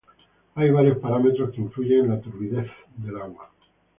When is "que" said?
1.51-1.61